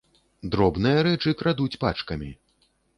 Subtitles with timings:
[0.55, 2.37] Дробныя рэчы крадуць пачкамі.